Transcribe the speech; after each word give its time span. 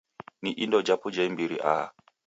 Ni 0.41 0.51
indo 0.63 0.79
japo 0.87 1.07
ja 1.15 1.23
imbiri 1.29 1.57
aha. 1.71 1.85